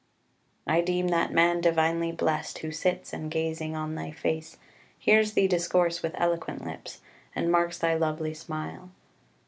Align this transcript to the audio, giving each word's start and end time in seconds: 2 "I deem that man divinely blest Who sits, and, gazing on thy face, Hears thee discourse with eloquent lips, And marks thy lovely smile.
2 0.67 0.73
"I 0.73 0.81
deem 0.81 1.09
that 1.09 1.31
man 1.31 1.61
divinely 1.61 2.11
blest 2.11 2.57
Who 2.57 2.71
sits, 2.71 3.13
and, 3.13 3.29
gazing 3.29 3.75
on 3.75 3.93
thy 3.93 4.09
face, 4.09 4.57
Hears 4.97 5.33
thee 5.33 5.47
discourse 5.47 6.01
with 6.01 6.15
eloquent 6.17 6.65
lips, 6.65 7.01
And 7.35 7.51
marks 7.51 7.77
thy 7.77 7.93
lovely 7.93 8.33
smile. 8.33 8.89